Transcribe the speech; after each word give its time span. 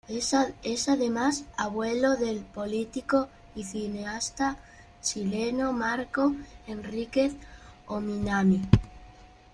Es 0.07 0.87
además, 0.89 1.43
abuelo 1.59 2.15
del 2.15 2.39
político 2.39 3.27
y 3.55 3.65
cineasta 3.65 4.57
chileno 5.03 5.73
Marco 5.73 6.33
Enríquez-Ominami. 6.65 8.63